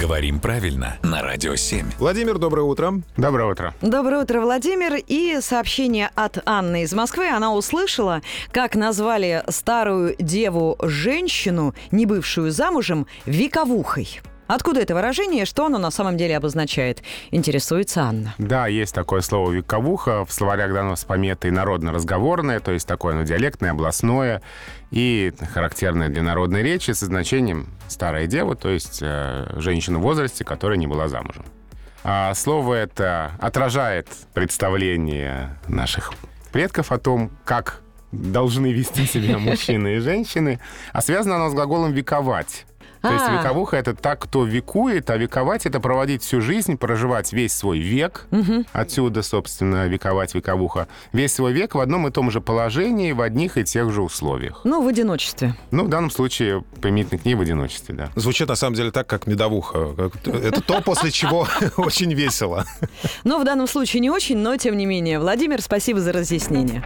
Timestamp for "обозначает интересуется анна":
16.36-18.34